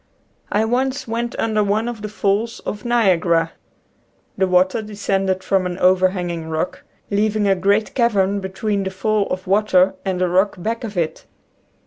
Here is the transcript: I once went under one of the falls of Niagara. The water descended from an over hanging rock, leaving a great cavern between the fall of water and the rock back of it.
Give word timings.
I 0.51 0.65
once 0.65 1.07
went 1.07 1.35
under 1.37 1.63
one 1.63 1.87
of 1.87 2.01
the 2.01 2.09
falls 2.09 2.59
of 2.61 2.83
Niagara. 2.85 3.51
The 4.35 4.47
water 4.47 4.81
descended 4.81 5.43
from 5.43 5.67
an 5.67 5.77
over 5.77 6.09
hanging 6.09 6.49
rock, 6.49 6.81
leaving 7.11 7.47
a 7.47 7.53
great 7.53 7.93
cavern 7.93 8.39
between 8.39 8.81
the 8.81 8.89
fall 8.89 9.27
of 9.27 9.45
water 9.45 9.93
and 10.03 10.19
the 10.19 10.27
rock 10.27 10.55
back 10.57 10.83
of 10.83 10.97
it. 10.97 11.27